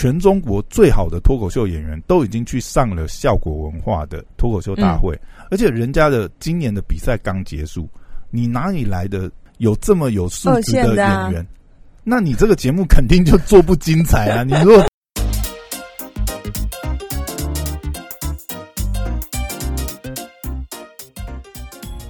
[0.00, 5.12] 全中国最好的脱口秀演员都已经去上了效果文化的脱口秀大会，
[5.50, 7.88] 而且人家的今年的比赛刚结束，
[8.30, 11.44] 你哪里来的有这么有素质的演员？
[12.04, 14.44] 那你这个节目肯定就做不精彩啊！
[14.46, 14.86] 你如果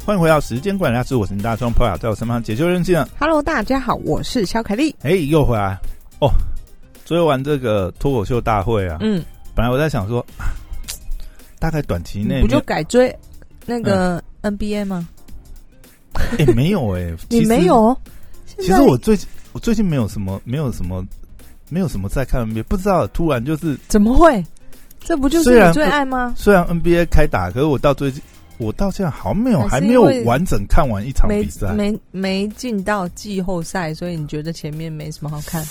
[0.05, 3.03] 欢迎回到时间管家，是我是大双朋友，在我身旁解救任性。
[3.19, 4.95] Hello，大家好，我是小凯丽。
[5.01, 5.79] 哎，又回来
[6.21, 6.31] 哦！
[7.09, 9.25] 追完这个脱口秀大会啊，嗯，
[9.55, 10.23] 本来我在想说，
[11.59, 13.17] 大概短期内不就改追
[13.65, 15.09] 那个 NBA 吗？
[16.13, 17.97] 哎，没有哎，你没有？
[18.59, 21.03] 其实我最近我最近没有什么，没有什么，
[21.71, 24.45] 没有什么在看 NBA，不知道突然就是怎么会？
[25.01, 26.35] 这不就是你最爱吗？
[26.37, 28.23] 虽然 NBA 开打，可是我到最近。
[28.59, 35.65] 我到现在好像没有，还没有完整看完一场比赛，没没进到季后赛，所以你觉得前面没什么好看？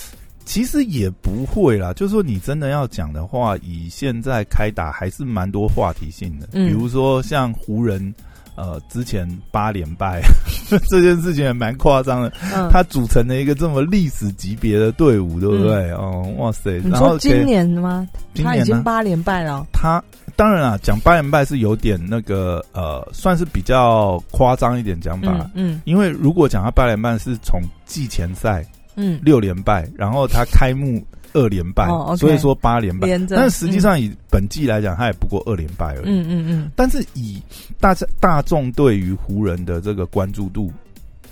[0.48, 8.16] 其实也不会啦，就是说你真的要讲的话，以现在开打还是蛮多话题性的，比如说像湖人。
[8.60, 10.20] 呃，之前八连败
[10.90, 12.34] 这件事情也蛮夸张的。
[12.72, 15.92] 他组成了一个这么历史级别的队伍，对不对？
[15.92, 16.80] 哦，哇塞！
[16.90, 18.08] 然后今年吗？
[18.44, 19.64] 他已经八连败了。
[19.72, 20.04] 他
[20.36, 25.48] 当然啊，讲八连败是有点那个呃，算是比较夸张一点讲法。
[25.54, 28.66] 嗯，因为如果讲他八连败是从季前赛，
[28.98, 31.02] 嗯，六连败，然后他开幕。
[31.34, 36.06] 二连败，所以说八连败，但实际上以本季来讲，他也不过二连败而已。
[36.06, 36.72] 嗯嗯嗯。
[36.74, 37.40] 但是以
[37.80, 40.72] 大家大众对于湖人的这个关注度，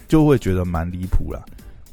[0.07, 1.43] 就会觉得蛮离谱了。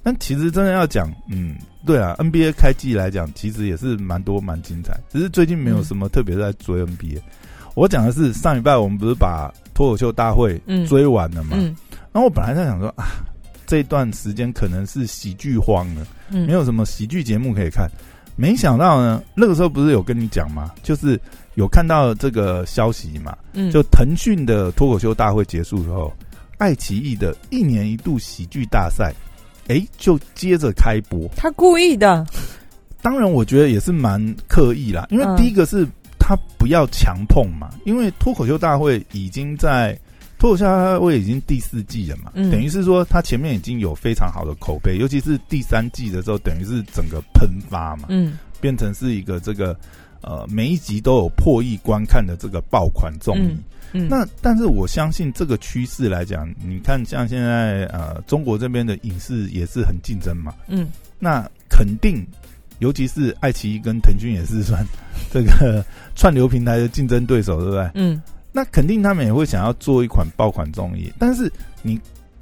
[0.02, 1.56] 但其实真的要讲，嗯，
[1.86, 4.98] 对啊，NBA 开季来讲，其实也是蛮多蛮精彩。
[5.08, 7.18] 只是最近没有什么特别在追 NBA。
[7.74, 11.56] 我讲的是上礼拜我们不是把脱口秀大会追完了嘛？
[12.12, 13.06] 然后我本来在想说啊。
[13.66, 17.88] 这段时间可能是喜剧荒了，没有什么喜剧节目可以看。
[18.34, 20.72] 没想到呢，那个时候不是有跟你讲吗？
[20.82, 21.20] 就是
[21.54, 23.36] 有看到这个消息嘛，
[23.70, 26.12] 就腾讯的脱口秀大会结束之后，
[26.56, 29.12] 爱奇艺的一年一度喜剧大赛，
[29.68, 31.28] 哎，就接着开播。
[31.36, 32.26] 他故意的，
[33.02, 35.06] 当然我觉得也是蛮刻意啦。
[35.10, 35.86] 因为第一个是
[36.18, 39.96] 他不要强碰嘛，因为脱口秀大会已经在。
[40.42, 49.78] 脱口秀大会已经第四季了嘛，等于是说它前面已经有非常好的口碑，尤其是第三季的时候，等于是整个喷发嘛，嗯，变成是一个这个
[50.20, 53.56] 呃每一集都有破亿观看的这个爆款综艺。
[53.92, 60.88] 嗯那但是我相信这个趋势来讲，你看像现在呃中国这边的影视也是很竞争嘛，嗯，
[61.20, 62.26] 那肯定
[62.80, 64.84] 尤其是爱奇艺跟腾讯也是算
[65.30, 65.84] 这个
[66.16, 67.90] 串流平台的竞争对手，对不对？
[67.94, 68.20] 嗯。
[68.54, 71.98] 那肯定他们也会想要做一款爆款综艺，但是你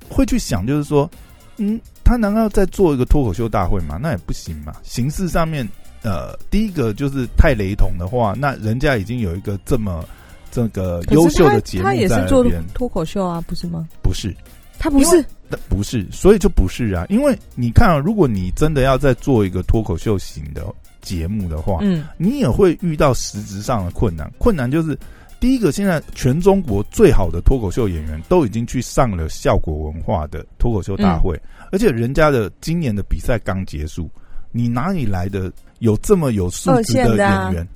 [0.09, 1.09] 会去想，就是说，
[1.57, 3.97] 嗯，他难道在做一个脱口秀大会吗？
[4.03, 4.73] 那也不行嘛。
[4.83, 5.65] 形式上面，
[6.03, 10.05] 呃，第一个就是太雷同的话，那人家已经有一个这么
[10.51, 13.87] 这个优秀的节目在那边，脱口秀啊，不是吗？
[14.03, 14.35] 不是，
[14.81, 15.25] 他不是，
[15.69, 17.07] 不是，所以就不是啊。
[17.09, 20.67] 因为你看啊，如果你真的要再做一个脱口秀型的
[21.01, 24.99] 节目的话，嗯，你也会遇到实质上的困难，困难就是。
[25.41, 31.41] 第一个，现在全中国最好的脱口秀演员都已经去上了效果文化的脱口秀大会，
[31.73, 34.09] 而且人家的今年的比赛刚结束，
[34.53, 37.67] 你哪里来的有这么有素质的演员？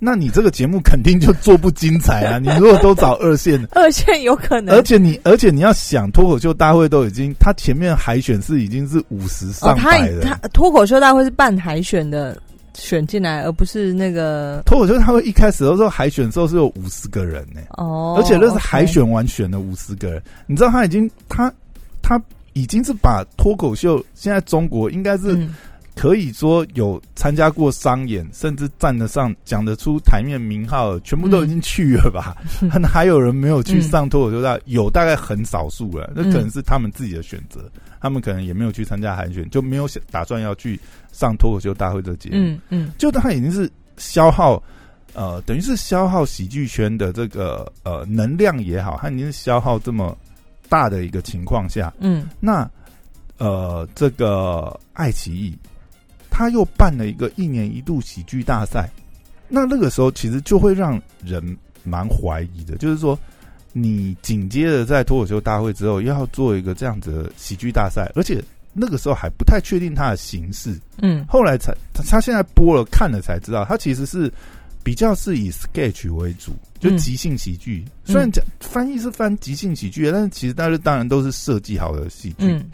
[0.00, 2.36] 那你这个节目肯定就做不精彩啊！
[2.42, 12.36] 你如果都找二线，二线有可能，而且你而且你要想脱口秀大会都已经，他前面海选是已经是五十上百了，他脱口秀大会是半海选的。
[12.74, 21.52] 选进来，而不是那个脱口秀，他会一开始的时候海选的时候是有五十个人呢，哦，而且那是海选完选的五十个人，你知道他已经他
[22.02, 22.20] 他
[22.52, 25.48] 已经是把脱口秀现在中国应该是
[25.94, 32.36] 可以说有参加过商演，甚至站得上讲得出台面名号，全部都已经去了吧？
[32.80, 37.70] 那还有人没有去上脱口秀大，有大概很少数了，那可能是他们自己的选择。
[38.00, 40.78] 他们可能也没有去参加海选，就没有想打算要去
[41.10, 42.36] 上脱口秀大会这节目。
[42.36, 44.62] 嗯嗯，就他已经是消耗，
[45.14, 50.14] 呃，等于是消耗喜剧圈的这个呃能量也好，他已经是消耗这么
[50.68, 51.94] 大的一个情况下。
[51.98, 52.68] 嗯，那
[53.38, 55.56] 呃，这个爱奇艺
[56.34, 58.90] 他又办了一个一年一度喜剧大赛，
[59.48, 63.16] 那那个时候其实就会让人蛮怀疑的，就是说。
[63.76, 68.40] 你紧接着在脱口秀大会之后，又要做一个这样子的喜剧大赛，而且
[68.72, 70.78] 那个时候还不太确定它的形式。
[70.98, 74.32] 嗯，后来才他现在播了看了才知道，他其实是
[74.84, 77.84] 比较是以 sketch 为主，就即兴喜剧。
[78.04, 82.64] 虽然讲翻译是翻即兴喜剧，但是其实大家当然都是设计好的喜剧。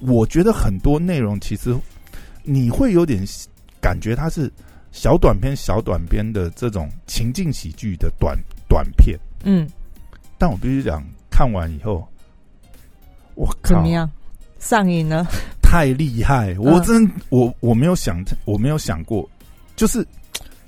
[0.00, 1.74] 我觉得很多内容其实
[2.50, 3.22] 你会有点
[3.80, 4.50] 感觉它是
[4.90, 9.18] 小短片、小短片的这种情境喜剧的短短片。
[9.44, 9.68] 嗯，
[10.38, 12.08] 但我必须讲，看完以后，
[13.34, 14.10] 我靠，怎么样？
[14.58, 15.26] 上瘾了？
[15.60, 16.56] 太厉害！
[16.58, 19.28] 我真我我没有想，我没有想过，
[19.76, 19.98] 就是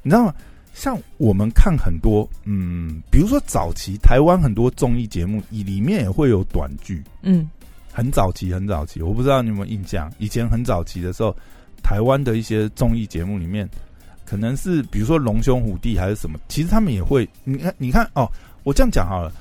[0.03, 0.35] 你知道吗？
[0.75, 7.49] 像我们看很多，嗯，比如说早期台湾很多综艺节目，里面也会有短剧，嗯，
[7.93, 10.13] 很早期，很早期，我不知道你有没有印象？
[10.19, 11.37] 以前很早期的时候，
[11.83, 13.69] 台湾的一些综艺节目里面，
[14.25, 18.31] 可能是比如说龙兄虎弟还是什么，其实他们也会，你看，你看哦，
[18.63, 19.33] 我这样讲好了，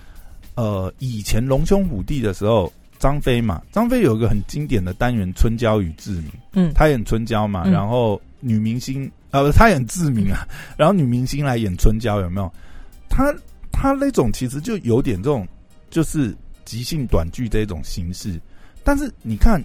[0.56, 9.10] 呃，以前龙兄虎弟的时候，张飞嘛，张飞有一个很经典的单元《春娇与志明》，嗯，他演春娇嘛，然后女明星。
[9.32, 12.52] 呃，他演志明啊，然后女明星来演春娇，有没有？
[13.08, 13.32] 他
[13.72, 15.48] 他那种其实就有点这种，
[15.92, 16.36] 就是
[16.66, 18.42] 即兴短剧这种形式。
[18.84, 19.64] 但是你看，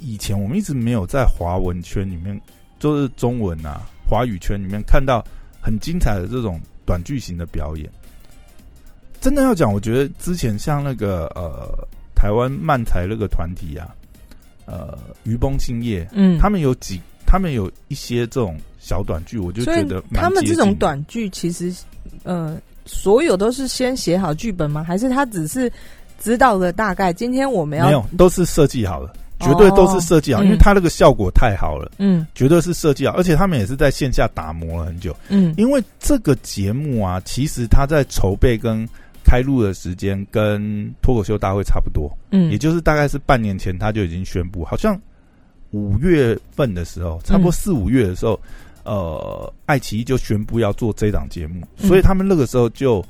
[0.00, 2.40] 以前我们一直没有在华文圈里面，
[2.78, 5.24] 就是中文啊，华语圈里面看到
[5.60, 7.88] 很精彩的这种短剧型的表演。
[9.20, 13.94] 真的要讲，我觉得之前像那个呃，台湾漫才那个团体啊，
[14.66, 17.00] 呃，余崩兴业，嗯，他们有几。
[17.24, 21.74] 他们有一些这种小短剧，我就觉得他们这种短剧其实，
[22.24, 24.84] 呃，所有都是先写好剧本吗？
[24.84, 25.72] 还是他只是
[26.20, 27.10] 知道了大概？
[27.10, 38.88] 今天我们要没有，都是设计好了，绝对都是设计好，因为它那个效果太好了，嗯，绝对是设计好，而且他们也是在线下打磨了很久，嗯，因为这个节目啊，其实他在筹备跟
[39.24, 44.98] 开录的时间跟脱口秀大会差不多，嗯，也就是大概是半年前他就已经宣布，好像。
[45.74, 48.38] 五月份的时候，差不多四五月的时候，
[48.84, 53.02] 呃，爱奇艺就宣布要做这档节目，所以他们那个时候就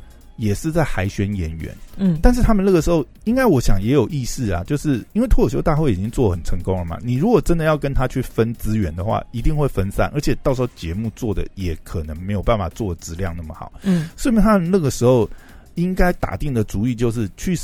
[0.45, 1.73] 也是在海选演员。
[1.97, 13.73] 嗯，但是他们那个时候应该我想也有意识啊，就是因为脱口秀大会已经做很成功了嘛，你如果真的要跟他去分资源的话，一定会分散，而且到时候节目做的也可能没有办法做质量那么好。
[13.83, 15.29] 嗯，说明他们那个时候
[15.77, 17.57] 应该打定的主意就是去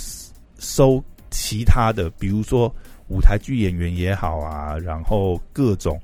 [0.59, 2.73] 收其他的，比如说。
[3.11, 5.99] 舞台剧演员也好啊，然后各种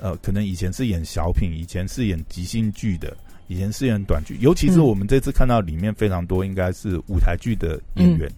[0.00, 3.16] 呃，可能以前是演小品，以前是演即兴剧的，
[3.48, 8.30] 以前是演短剧，尤其是我们这次看到里面非常多，应该是舞台剧的演员，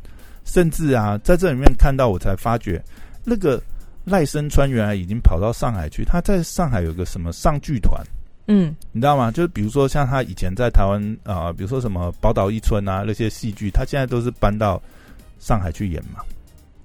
[0.45, 2.83] 甚至啊，在这里面看到，我才发觉
[3.25, 3.62] 那个
[4.05, 8.03] 赖声川原来已经跑到上海去，他在上海有个什么上剧团，
[8.47, 9.31] 嗯，你知道吗？
[9.31, 14.81] 就是比如说像他以前在台湾啊，比如说什么宝岛一村啊那些戏剧，他现在都是搬到
[15.39, 16.21] 上海去演嘛。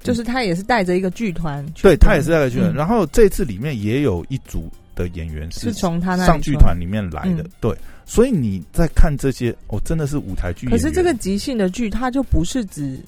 [0.02, 2.72] 就是他也是带着一个剧团，对他也是带着剧团。
[2.74, 7.76] 然后这次里面也有一组的演员是从他那上剧团里面来的，对。
[8.06, 10.68] 所以你在看这些，哦，真的是舞台剧。
[10.68, 13.00] 可是这个即兴的剧，它就不是只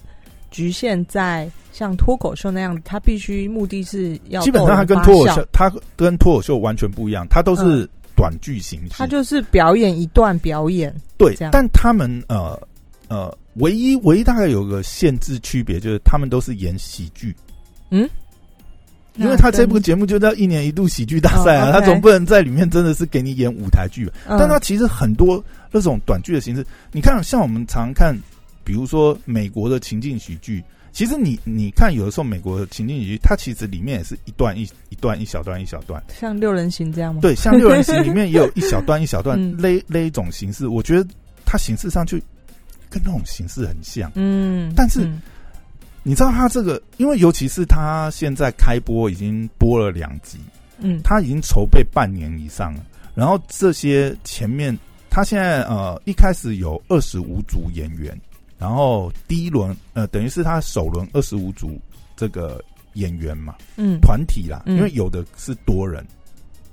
[0.52, 11.36] 局限在像脱口秀那样，它必须目的是要基本上它跟脱口秀，它跟脱口秀完全不一样，它都是短剧形式，它就是表演一段表演，对。
[11.52, 12.60] 但他们呃
[13.08, 13.36] 呃。
[13.60, 17.36] 唯一唯一大概有个限制区别，就是他们都是演喜剧，
[17.90, 18.08] 嗯，
[19.18, 28.16] 因为他这部节目就叫一年一度喜剧大赛啊，他总不能在里面真的是给你演舞台剧，但他其实很多那种短剧的形式，你看像我们常看，
[28.64, 37.22] 比如说美国的情境喜剧，其实你你看有的时候美国的情境喜剧，它其实里面也是一段一一段一小段一小段，像六人行这样吗？
[37.22, 41.10] 对，像六人行里面也有一小段一小段 那那一种形式，我觉得
[41.46, 42.20] 它形式上就。
[42.90, 45.06] 跟那种形式很像，嗯，但是
[46.08, 50.40] 你知道他这个，因为尤其是他现在开播已经播了两集，
[50.78, 52.86] 嗯，他已经筹备半年以上了。
[53.14, 54.74] 然后这些前面，
[55.10, 58.18] 他现在呃一开始有二十五组演员，
[58.58, 61.78] 然后第一轮呃等于是他首轮二十五组
[62.16, 66.08] 这个演员嘛，嗯，团体啦，因为有的是多人，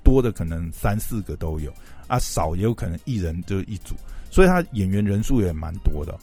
[0.05, 1.73] 多的可能三四个都有，
[2.07, 3.97] 啊少也有可能一人就一组。
[4.31, 6.17] 所以他演员人数也蛮多的，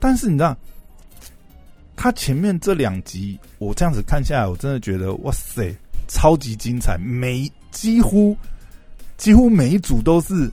[0.00, 0.56] 但是你知道，
[2.00, 5.74] 他前面这两集我这样子看下来，我真的觉得哇塞，
[6.06, 6.96] 超级精彩！
[6.96, 8.36] 每几乎
[9.16, 10.48] 几乎每一组都是，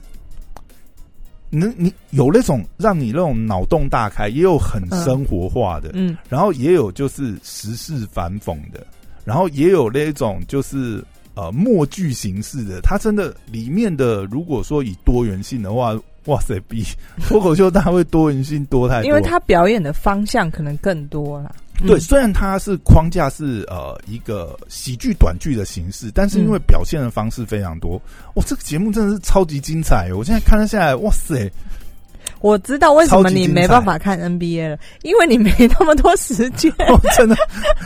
[1.48, 8.84] 能你有那种让你那种脑洞大开，也有很生活化的，嗯，然后也有就是时事反讽的，
[9.24, 11.00] 然后也有那种就是
[11.34, 12.80] 呃默剧形式的。
[12.80, 15.96] 它真的里面的，如果说以多元性的话。
[16.26, 16.84] 哇塞，比
[17.26, 21.54] 脱口秀大会多元性多太多，因为他表演的方向可能更多了。
[21.86, 28.00] 对，虽然它是框架是呃一个喜剧短剧的形式，但是因为表现的方式非常多，
[28.34, 30.10] 哇，这个节目真的是超级精彩！
[30.14, 31.52] 我现在看了下来，哇塞，
[32.46, 36.72] 我知道为什么你没办法看 NBA 了，因为你没那么多时间。
[36.88, 37.36] 哦真的，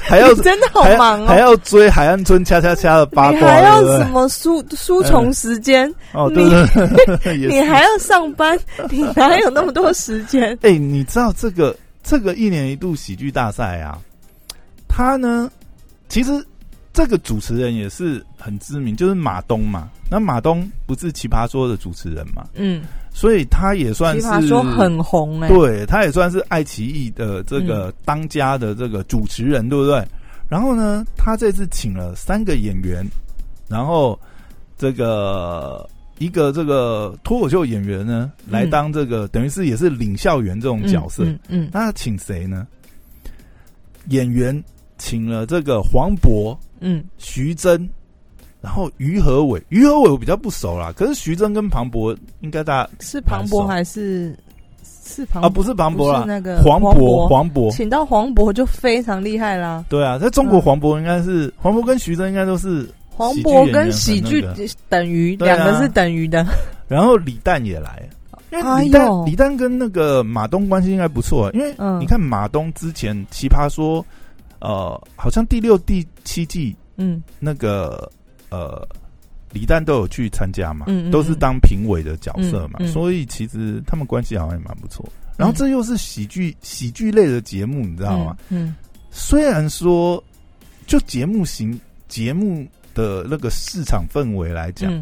[0.03, 5.91] 还要 真的好忙哦，还要追海岸村恰恰恰的八卦，还要什么书书虫时间？
[6.13, 6.45] 哦，对
[7.25, 8.59] 对，你还要上班，
[8.91, 10.57] 你哪有那么多时间？
[10.61, 13.99] 哎，你知道这个这个一年一度喜剧大赛啊？
[14.87, 15.51] 他呢，
[16.09, 16.33] 其实
[16.93, 19.89] 这个主持人也是很知名，就是马东嘛。
[20.11, 22.45] 那马东不是奇葩说的主持人嘛？
[22.55, 22.83] 嗯。
[23.21, 30.03] 所以他也算是说很红哎，对，他也算是爱奇艺的这个当家的这个主持人，对不对？
[30.49, 33.07] 然后呢，他这次请了三个演员，
[33.69, 34.19] 然后
[34.79, 35.87] 这个
[36.17, 41.23] 一个这个脱口秀演员呢，来当这个等于是也是领校员这种角色。
[41.51, 42.67] 嗯，那请谁呢？
[44.09, 44.65] 演员
[44.97, 47.87] 请了这个黄渤，嗯，徐峥。
[48.63, 50.93] 然后于和伟，于和伟我比较不熟啦。
[50.95, 54.37] 可是徐峥跟庞博应该大家是庞博还是
[54.85, 55.49] 是庞啊？
[55.49, 59.83] 不是庞博啦，那个黄渤，黄渤请到黄渤就非常厉害啦。
[59.89, 64.47] 对啊，在中国黄渤应该是黄渤跟徐峥应该都是黄渤跟喜剧
[64.91, 66.47] 等于两个是等于的。
[66.87, 68.07] 然后李诞也来，
[68.53, 74.05] 因为李诞李诞跟那个马东关系应该不错，因为你看马东之前奇葩说，
[74.61, 78.07] 呃，好像第六、第七季，嗯，那个。
[78.51, 78.87] 呃，
[79.53, 85.09] 李诞都有去参加嘛，都是当评委的角色嘛，所以其实他们关系好像也蛮不错。
[85.37, 88.37] 然后这又是喜剧喜剧类的节目，你知道吗？
[88.51, 88.75] 嗯，
[89.11, 90.23] 虽然说
[90.87, 94.93] 就节目型节目的那个市场氛围来讲，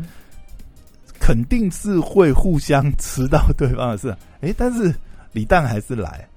[1.18, 4.16] 肯定是会互相 吃到对方的事。
[4.40, 4.94] 哎，但是
[5.32, 6.28] 李诞还是来。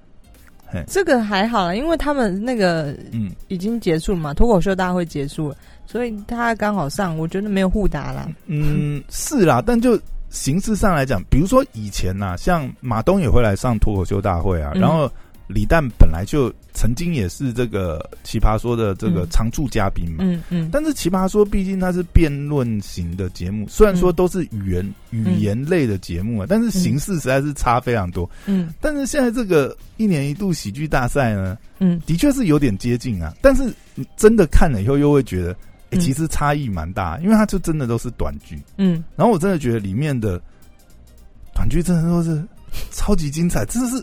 [0.86, 5.56] 这个还好了，因为他们那个嗯已经结束了嘛，脱口秀大会结束了。
[5.86, 8.28] 所以他刚好上，我觉得没有互打啦。
[8.46, 9.98] 嗯， 是啦，但就
[10.30, 15.10] 形式上来讲，比如说以前呐，像马东也会来上脱口秀大会啊，然后
[15.52, 20.18] 李诞本来就曾经也是这个奇葩说的这个常驻嘉宾嘛。
[20.20, 20.68] 嗯嗯。
[20.72, 28.28] 但是奇葩说毕竟它是辩论型的节目，虽然说都是语言语言类的节目啊，但是形式实在是差非常多。
[28.46, 28.72] 嗯。
[28.80, 33.72] 但是现在这个一年一度喜剧大赛呢，嗯，的确是有点接近啊，但是
[34.16, 35.54] 真的看了以后又会觉得。
[35.94, 40.40] 哎其实差异蛮大，因为它就真的都是短剧，嗯，然后我真的觉得里面的
[41.54, 42.42] 短剧真的都是
[42.92, 44.02] 超级精彩，真的是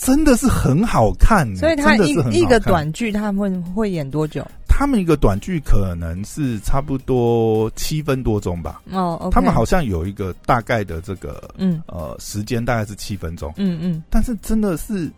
[0.00, 1.46] 真的是很好看。
[1.56, 4.46] 所以他一一个短剧他们会演多久？
[4.66, 8.80] 他们一个短剧可能是差不多七分多钟吧。
[8.90, 13.52] 哦，他们好像有一个大概的这个，嗯，呃，时间大概是七分钟。
[13.56, 15.10] 嗯嗯，但是真的是，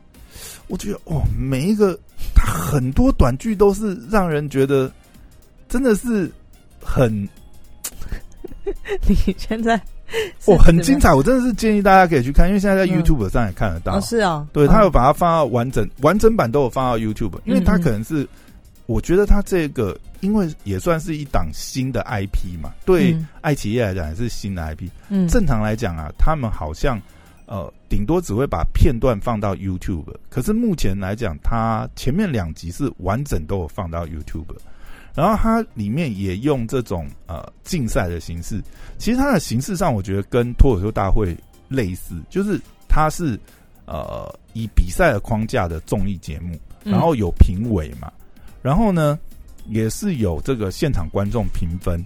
[0.67, 1.99] 我觉得哦，每一个
[2.35, 4.91] 他很多短剧都是让人觉得。
[5.69, 6.31] 真的是
[6.83, 7.11] 很，
[9.09, 9.81] 你现在
[10.47, 14.01] 哦很精彩，我真的是建议大家可以去看，因为现在在 YouTube 上也看得到。
[14.01, 18.27] 是啊，对他有把它放到完整完整版都有放到 YouTube，因为他可能是
[18.87, 24.89] 我觉得他这个因为也算是一档新的 IP 嘛，对爱奇艺来讲也是新的 IP。
[25.09, 27.01] 嗯，正常来讲啊，他们好像
[27.47, 34.45] 呃顶多只会把片段放到 YouTube，可是目前来讲，它前面两集是完整都有放到 YouTube。
[35.15, 38.63] 然后它里面也用这种呃竞赛的形式，
[38.97, 41.37] 其实它的形式上我觉得跟脱口秀大会
[41.69, 43.39] 类似，就是它是
[43.85, 48.11] 呃以比赛的框架的综艺节目，然后有评委嘛，
[48.63, 49.19] 然后呢
[49.67, 52.03] 也是有这个现场观众评分，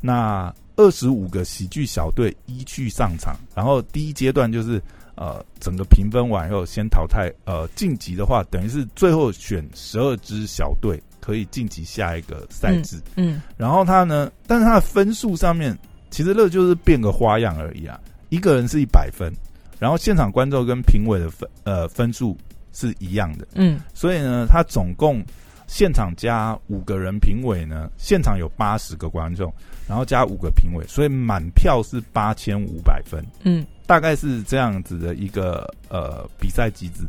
[0.00, 4.80] 那二十五个喜剧小队依序上场，然后第一阶段就是
[5.16, 10.98] 呃整个评分完以后先淘汰，呃晋级的话等于是最后选十二支小队。
[11.28, 18.00] 可以晋级下一个赛制，嗯，然后他呢，但是他的分数上面，其实乐就是变个花样而已啊。
[18.30, 19.30] 一个人是一百分，
[19.78, 22.34] 然后现场观众跟评委的分呃分数
[22.72, 25.22] 是一样的，嗯，所以呢，他总共
[25.66, 29.52] 现场加五个人评委呢，现场有八十个观众，
[29.86, 37.02] 然后加五个评委，所以满票是八千五百分，嗯，大概是这样子的一个呃比赛机制。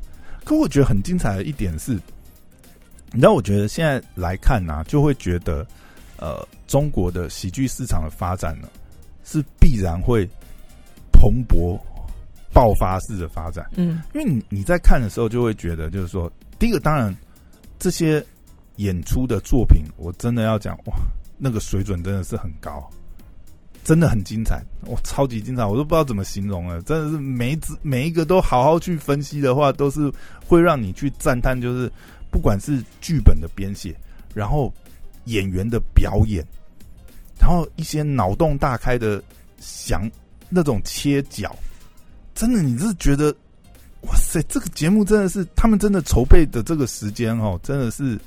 [0.44, 1.98] 可我觉得很精彩的一点是。
[3.12, 5.66] 你知道，我觉得现在来看呢，就会觉得，
[6.18, 8.68] 呃，中国的喜剧市场的发展呢，
[9.24, 10.30] 是必然会
[11.12, 11.80] 蓬勃
[12.54, 13.66] 爆发式的发展。
[13.78, 17.16] 嗯，因为你你在看的时候，就会觉得，就是说，第一个，当然
[17.80, 18.24] 这些
[18.76, 20.96] 演出的作品，我真的要讲，哇，
[21.38, 22.88] 那个水准真的是很高，
[23.84, 26.80] 真的很精彩，哇，超级精彩，我都不知道怎么形容了。
[26.84, 30.14] 真的是每一每一个都好好去分析的话，都是
[30.46, 31.92] 会让你去赞叹，就是。
[32.32, 33.96] 不管是剧本的编写，
[34.34, 34.74] 然后
[35.26, 36.46] 演员的表演，
[37.40, 39.22] 然后一些脑洞大开的
[39.60, 40.10] 想
[40.50, 41.56] 那种切角，
[42.36, 43.36] 真的，你是觉得，
[44.02, 48.20] 哇塞，这个节目真的是他们真的筹备的这个时间哦，真的是，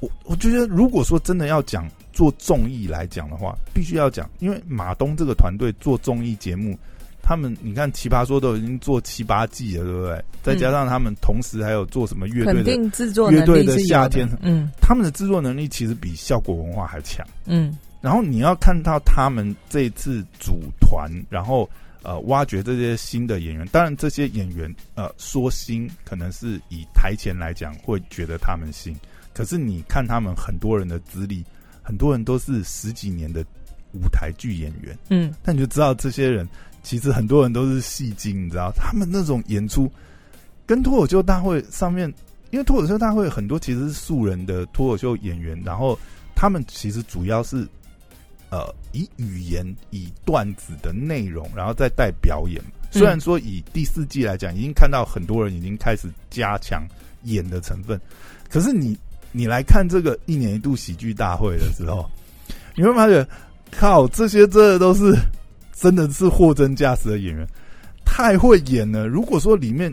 [0.00, 6.78] 我我觉得，如果说真的要讲做综艺来讲的话，必须要讲，因为马东这个团队做综艺节目。
[7.22, 10.24] 他们，你看《奇葩说》都已经做七八季了，对不对？
[10.42, 17.78] 再加上他们同时还有做什么乐队的制作乐队的夏天，嗯，他们的制作能力其实比效果文化还强，嗯。
[18.00, 21.70] 然后你要看到他们这次组团，然后
[22.02, 23.64] 呃，挖掘这些新的演员。
[23.70, 28.96] 当然，这些演员呃，说新可能是以台前来讲会觉得他们新，
[29.32, 31.44] 可是你看他们很多人的资历，
[31.80, 33.40] 很多人都是十几年的
[33.92, 36.44] 舞台剧演员，嗯，但你就知道这些人。
[36.82, 39.90] 其实很多人都是戏精，你知道，他们那种演出
[40.66, 42.12] 跟脱口秀大会上面，
[42.50, 45.98] 因为脱口秀大会很多其实是素人的脱口秀演员，然后
[46.34, 47.66] 他们其实主要是
[48.50, 52.60] 呃以语言、以段子的内容，然后再带表演。
[52.90, 56.86] 虽然说以第四季来讲，已经看到很多人已经开始加强
[57.22, 58.00] 演的成分，
[58.50, 58.98] 可是你
[59.30, 62.10] 你来看这个一年一度喜剧大会的时候，
[62.74, 63.26] 你会发现，
[63.70, 65.14] 靠，这些真的都是。
[65.74, 67.46] 真的是货真价实的演员，
[68.04, 69.06] 太会演了。
[69.06, 69.92] 如果说里面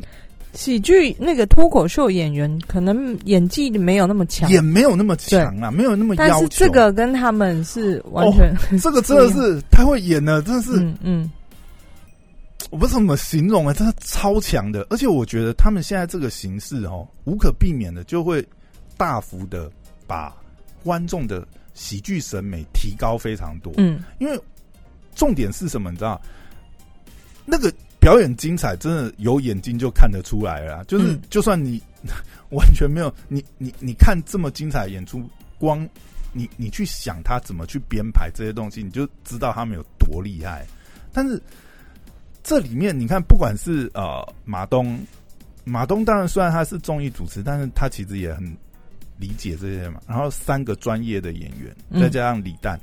[0.53, 6.15] 喜剧那个脱口秀演员，可能演技没有那么强，也没有那么强啊，没有那么。
[6.15, 10.71] 但是这个跟他们是完全，这个真的是太会演了，真的是，
[11.01, 11.31] 嗯，
[12.71, 14.86] 我不知道怎么形容啊，真的超强的。
[14.89, 18.43] 而且我觉得他们现在这个形式哦，无可避免的就会
[18.98, 19.71] 大幅的
[20.07, 20.36] 把
[20.83, 23.71] 观众的喜剧审美提高非常多。
[23.77, 24.39] 嗯，因为。
[25.19, 25.91] 重点是什么？
[25.91, 26.19] 你知道，
[27.45, 30.81] 那个表演精彩，真的有眼睛就看得出来了。
[30.85, 31.81] 就是，就算你
[32.51, 35.85] 完全没有，你你你看这么精彩演出，光
[36.31, 40.65] 你你去想他怎么去编排这些东西，你就知道他们有多厉害。
[41.11, 41.41] 但是
[42.41, 44.97] 这里面，你看，不管是呃马东，
[45.65, 48.55] 马东当然虽然他是综艺主持，但是他其实也很
[49.17, 49.99] 理解这些嘛。
[50.07, 52.79] 然后三个专业的演员，再加上李诞。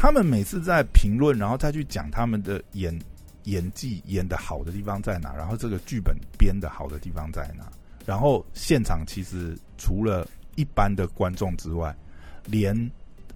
[0.00, 2.96] 他们每次在评论，然后再去讲他们的演
[3.46, 7.64] 演技演的好的地方在哪，然后这个剧本编的好的地方在哪，
[8.06, 11.92] 然后现场其实除了一般的观众之外，
[12.46, 12.72] 连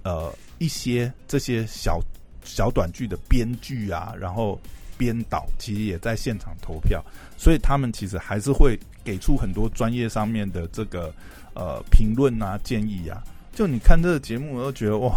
[0.04, 2.00] 呃一些这些小
[2.44, 4.56] 小短剧的编剧啊，然后
[4.96, 7.04] 编导其实也在现场投票，
[7.36, 11.12] 所以他们其实还是会给出很多专业上面的这个
[11.56, 13.20] 呃评论啊建议啊。
[13.52, 15.12] 就你看这个节目，我都觉得哇。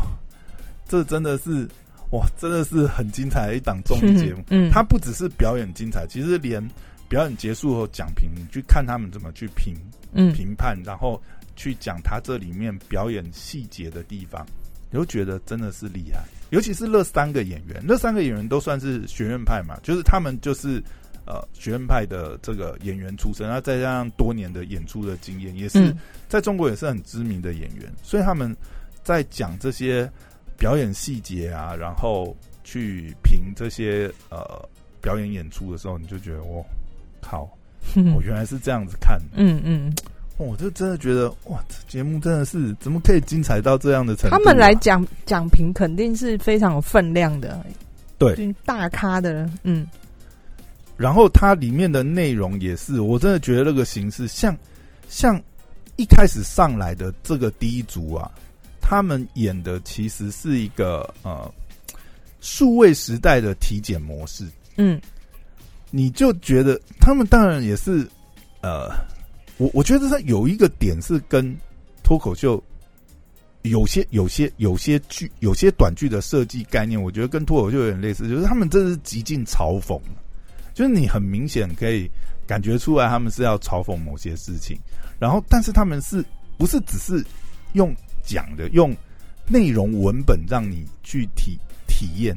[0.88, 1.68] 这真的是
[2.12, 4.44] 哇，真的是很精彩的一档综艺节目。
[4.50, 6.66] 嗯，它不只是表演精彩，其实连
[7.10, 9.74] 表演结束后讲评，你去看他们怎么去评，
[10.14, 11.22] 嗯，评判，然后
[11.56, 14.46] 去讲他这里面表演细节的地方，
[14.92, 16.24] 你就觉得真的是厉害。
[16.52, 20.82] 尤其是那三个演员，那三个演员都算是学院派嘛，就是他们就是
[21.26, 25.94] 呃学院派的这个演员出身，然后再加上多年的演出的经验，也是
[26.30, 28.56] 在中国也是很知名的演员，所以他们
[29.04, 30.10] 在讲这些。
[30.58, 34.68] 表演细节啊，然后去评这些呃
[35.02, 36.66] 表演演出的时候，你就觉得我
[37.22, 37.50] 靠，
[38.16, 39.94] 我原来是这样子看，嗯嗯，
[40.38, 44.36] 我就真的觉得哇，这节目真的是怎么可以精彩到这样的程度？
[44.36, 47.64] 他们来讲讲评肯定是非常有分量的，
[48.18, 49.88] 对，大咖的，嗯。
[50.98, 54.58] 然后它里面的内容也是，我真的觉得那个形式像
[55.10, 55.38] 像
[55.98, 58.32] 一开始上来的这个第一组啊。
[58.88, 61.52] 他们演的其实是一个呃
[62.40, 65.02] 数位时代的体检模式，嗯，
[65.90, 68.08] 你就觉得他们当然也是
[68.62, 68.92] 呃，
[69.58, 71.58] 我我觉得他有一个点是跟
[72.04, 72.64] 脱口秀
[73.64, 80.00] 有些有些有些剧有些短剧的设计概念，我觉得跟脱口秀有点类似，就是他们这是极尽嘲讽，
[80.76, 82.08] 就是你很明显可以
[82.46, 84.78] 感觉出来他们是要嘲讽某些事情，
[85.18, 86.24] 然后但是他们是
[86.56, 87.26] 不是只是
[87.74, 87.92] 用。
[88.26, 88.96] 讲的用
[89.48, 91.58] 内容文本让你去体
[91.88, 92.36] 体验，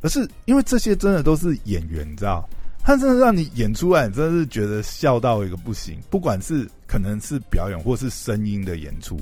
[0.00, 2.48] 而是因为这些真的都是演员，你知道，
[2.84, 5.98] 他真的让你演出来，真的是觉得笑到一个不行。
[6.08, 9.20] 不管是可能是表演或是声音的演出，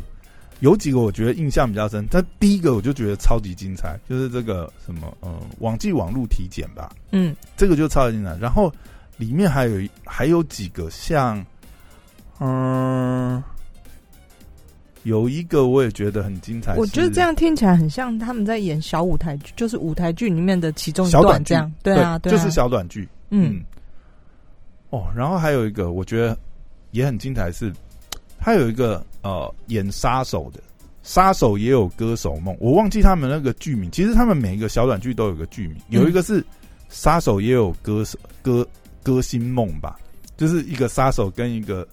[0.61, 2.07] 有几个我觉得印象比较深。
[2.11, 8.37] 但第一个我就觉得超级精彩，就是这个什么呃网际网络体检吧，嗯，这个就超级精彩。
[8.37, 8.71] 然后
[9.17, 11.45] 里面还有还有几个像，
[12.41, 13.43] 嗯。
[15.07, 23.63] 有一个我也觉得很精彩，我觉得这样听起来很像他们在演小舞台剧，就是舞台剧里面的其中一段这样，对啊，就是小短剧，嗯，
[24.91, 26.37] 哦，然后还有一个我觉得
[26.91, 27.73] 也很精彩是，
[28.41, 30.59] 他有一个呃演杀手的，
[31.05, 36.45] 杀手也有歌手梦，我忘记他们那个剧名，其实他们每一个小短剧都有个剧名，有一个是
[36.89, 38.67] 杀手也有歌手歌
[39.05, 40.01] 歌星梦吧，
[40.37, 41.87] 就是一个杀手跟一个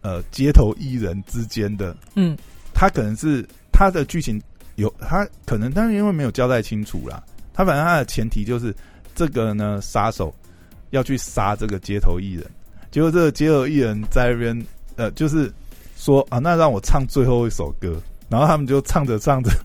[0.00, 2.36] 呃街头艺人之间的，嗯，
[2.74, 4.40] 他可能是他的剧情
[4.76, 8.74] 有他可能，但是因为没有交代清楚啦，他反正他的前提就是
[9.14, 10.34] 这个呢杀手
[10.90, 12.44] 要去杀这个街头艺人，
[12.90, 15.52] 结果这个街头艺人在那边呃就是
[15.96, 19.50] 说啊，那让我唱最后一首歌，然后他们就唱着唱着。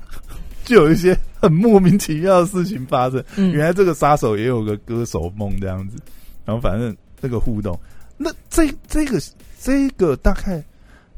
[0.65, 3.21] 就有一些很莫名其妙的事情发生。
[3.35, 5.97] 原来这个杀手也有个歌手梦这样子，
[6.45, 7.77] 然后反正这个互动，
[8.15, 9.21] 那这这个
[9.63, 10.61] 这个大概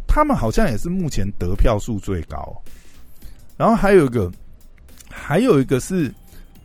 [0.06, 2.56] 他们好像也是目前得票数最高。
[3.58, 4.32] 然后还有一个，
[5.10, 6.14] 还有一个是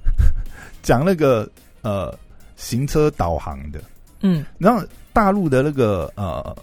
[0.83, 2.15] 讲那个呃
[2.55, 3.81] 行车导航的，
[4.21, 6.55] 嗯，然后大陆的那个呃。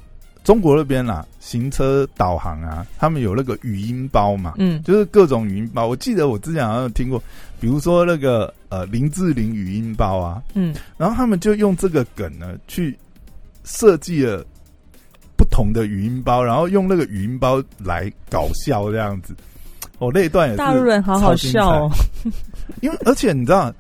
[0.44, 5.88] 中国那边啦，行车导航啊，他们有那个语音包嘛，嗯，就是各种语音包。
[5.88, 7.22] 我记得我之前好像听过，
[7.60, 12.98] 比如说那个呃林志玲语音包啊，嗯，然后他们就用这个梗呢去
[13.66, 14.57] 设计了不
[15.58, 19.36] 同的语音包，然后用那个语音包来搞笑这样子。
[19.98, 21.90] 哦，那一段也是大陆人好好笑哦，
[22.82, 23.74] 因为而且你知道，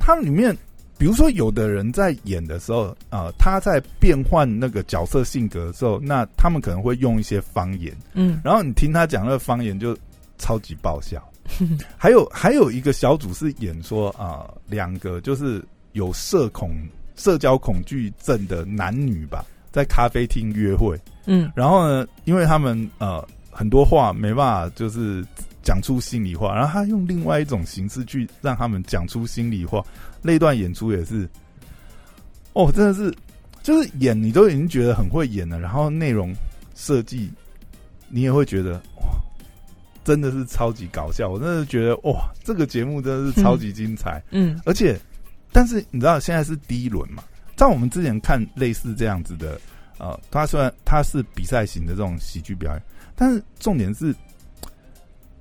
[0.00, 0.56] 他里面。
[0.96, 9.94] 比如说，有的人在演的时候，啊，他在变换那个角色性格的时候，那他们可能会用一些方言，嗯，然后你听他讲那个方言就
[10.38, 11.20] 超级爆笑。
[11.98, 16.70] 还有还有一个小组是演说啊，两个就是有社恐、
[17.16, 19.44] 社交恐惧症的男女吧，
[19.74, 25.26] 在咖啡厅约会，嗯，然后呢，因为他们呃很多话没办法就是
[25.64, 29.84] 讲出心里话，然后他用另外一种形式去让他们讲出心里话。
[30.22, 31.28] 那段演出也是，
[32.52, 33.12] 哦，真的是，
[33.64, 36.32] 就是演你都已经觉得很会演了，然后内容
[36.76, 37.28] 设计
[38.08, 39.08] 你也会觉得哇，
[40.04, 41.28] 真的是超级搞笑。
[41.28, 44.22] 我真的觉得哇，这个节目真的是超级精彩。
[44.30, 44.96] 嗯，而且，
[45.50, 47.24] 但是你知道现在是第一轮嘛？
[47.56, 49.60] 在我们之前看类似这样子的，
[49.98, 52.82] 呃，他虽然他是比赛型的这种喜剧表演，
[53.14, 54.14] 但是重点是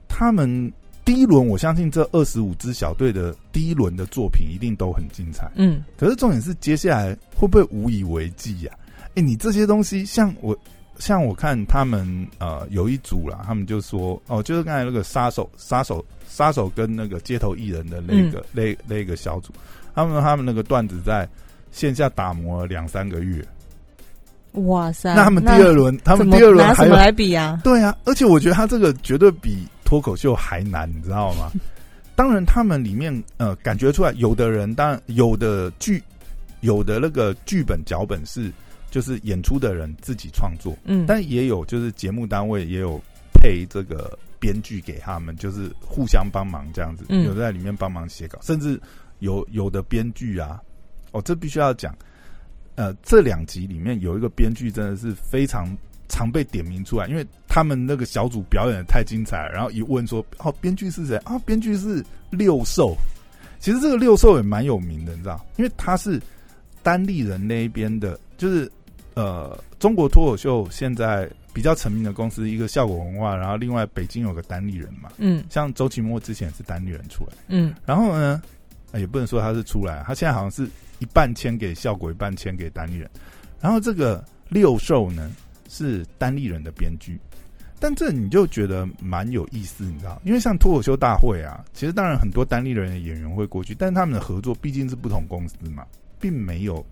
[0.08, 0.72] 他们。
[1.06, 5.52] 第一轮，我相信这二十五支小队的第一轮的作品一定都很精彩。
[5.56, 8.72] 嗯，可是重点是接下来会不会无以为继呀？
[9.16, 10.58] 哎，你这些东西，像我，
[10.98, 19.52] 像我看他们呃有一组啦，他们就说哦，就是刚才那个杀手、杀手、杀手跟那个街头艺人的那个那那个小组，
[19.94, 21.28] 他们他们那个段子在
[21.74, 23.46] 线下打磨了两三个月。
[24.54, 25.14] 哇塞！
[25.14, 27.60] 那他们第二轮，他们第二轮拿什么来比啊？
[27.66, 29.68] 对啊，而且我觉得他这个绝对比。
[29.86, 31.52] 脱口秀还难，你知道吗？
[32.16, 36.02] 当然，他们里面呃，感觉出来，有的人当然有的剧，
[36.62, 38.52] 有的那个剧本脚本是
[38.90, 43.00] 就是演出的人自己创作，嗯，但也有就是节目单位也有
[43.36, 48.82] 配这个编剧给他们，就是互相帮忙这样子，有的在里面帮忙写稿，甚至
[49.20, 50.60] 有有的编剧啊，
[51.14, 51.96] 哦，这必须要讲，
[52.76, 55.74] 呃，这两集里面有一个编剧真的是非常。
[56.10, 59.52] 常被点名出来，因为他们那个小组表演的太精彩了。
[59.52, 62.96] 然后一问说：“哦，编剧是谁啊？”编剧是六兽。
[63.60, 65.44] 其实这个六兽也蛮有名的，你知道？
[65.56, 66.22] 因为他是
[66.84, 68.72] 单立人那一边的，就是
[69.16, 75.10] 呃，中国脱口秀现在比较成名的公司，一个效果文化，然后另外北京有个单立人嘛。
[75.18, 75.44] 嗯。
[75.50, 77.34] 像周奇墨之前是单立人出来。
[77.48, 77.74] 嗯。
[77.88, 78.40] 然后呢，
[78.94, 80.68] 也不能说他是出来，他现在好像是
[81.00, 83.10] 一半签给效果，一半签给单立人。
[83.60, 85.32] 然后这个六兽呢？
[85.70, 87.20] 是单立人的编剧，
[87.80, 90.22] 但这你就觉得蛮有意思，你知道？
[90.24, 95.84] 因为像脱口秀大会啊，其实当然很多单立人的演员会过去，但是他们的合作毕竟是不同公司嘛，
[96.20, 96.86] 并没有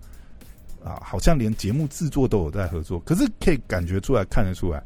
[0.84, 2.98] 啊，好像连节目制作都有在合作。
[3.00, 4.82] 可是可以感觉出来，看得出来，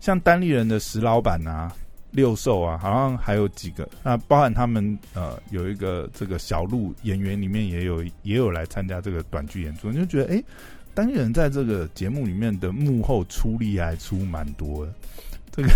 [0.00, 1.70] 像单立人的石老板啊、
[2.14, 10.42] 六兽啊，好像还有几个，那包含他们呃有一个这个小鹿演员里面也有也有来参加这个短剧演出，你就觉得哎。
[10.96, 14.94] 单人在这个节目里面的幕后出力还出蛮多的，
[15.50, 15.68] 这个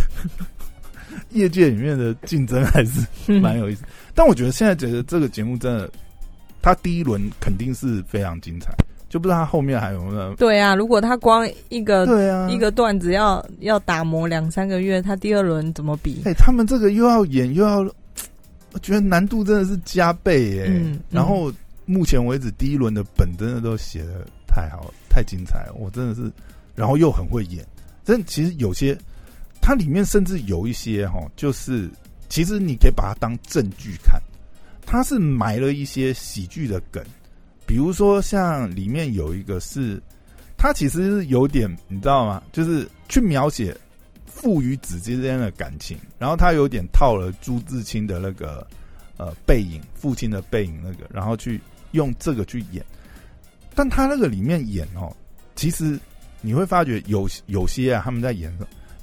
[1.30, 3.04] 业界里面的竞争还是
[3.40, 3.82] 蛮有意思。
[4.14, 5.90] 但我觉得现在觉得这个节目真的，
[6.62, 8.72] 他第一轮肯定是非常精彩，
[9.08, 10.34] 就不知道他后面还有没有。
[10.34, 16.22] 对啊，如果他光一个对啊一个段子要要打磨两三个月，他第二轮怎么比？
[16.24, 17.78] 哎，他们这个又要演又要，
[18.72, 20.66] 我觉得难度真的是加倍耶。
[20.68, 21.52] 嗯，然后
[21.86, 24.94] 目前为止第一轮的本真的都写的太好了。
[25.08, 26.30] 太精彩了，我真的是，
[26.76, 27.66] 然后又很会演。
[28.04, 28.96] 但其实有些，
[29.60, 31.90] 它里面甚至有一些哈，就是
[32.28, 34.20] 其实你可以把它当正剧看。
[34.86, 37.02] 它是埋了一些喜剧的梗，
[37.68, 40.02] 比如说像里面有一个是，
[40.56, 42.42] 他其实是有点你知道吗？
[42.50, 43.76] 就是去描写
[44.24, 48.66] 父与子之间的感情，然后他有点套了朱自清的那个
[49.18, 52.82] 呃背影，父亲的背影那个，然后去用这个去演。
[53.74, 55.14] 但他那个里面演哦，
[55.54, 56.00] 其实
[56.40, 58.50] 你会发觉有有些啊，他们在演，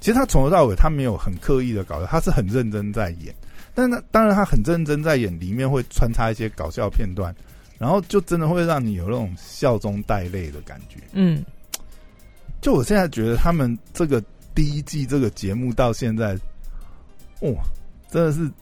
[0.00, 3.32] 其实他从头到尾他没有很刻意的搞，他是很认真在演。
[3.74, 7.32] 但那当然他很认真在演，里面会穿插一些搞笑片段，
[7.78, 10.98] 然后就真的会让你有那种笑中带泪的感觉。
[11.12, 11.44] 嗯，
[12.60, 14.22] 就我现在觉得他们这个
[14.54, 16.38] 第一季这个节目到现在，
[17.40, 17.50] 哇，
[18.10, 18.50] 真的是。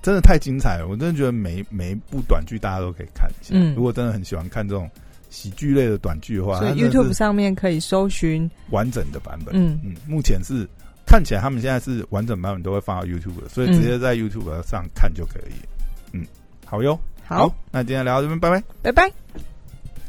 [0.00, 0.86] 真的太精彩了！
[0.86, 3.50] 我真的觉得每每一部短剧大家都可以看一下。
[3.52, 4.88] 嗯，如果真的很喜欢看这种
[5.28, 9.52] 喜剧类的短剧的话，所以 YouTube 上面可以搜寻完整的版本。
[9.56, 10.66] 嗯嗯，目前是
[11.04, 15.52] 看起来他们现在是完整版本都会放到 YouTube 的，所以直接在 YouTube 上看就可以。
[16.12, 16.24] 嗯，
[16.64, 19.12] 好哟，好，那今天聊到这边，拜拜，拜拜。